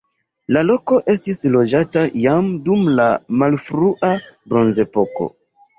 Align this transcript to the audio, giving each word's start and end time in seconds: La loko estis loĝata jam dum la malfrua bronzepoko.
La 0.55 0.61
loko 0.69 0.97
estis 1.13 1.43
loĝata 1.57 2.07
jam 2.23 2.49
dum 2.71 2.89
la 3.03 3.07
malfrua 3.45 4.15
bronzepoko. 4.53 5.35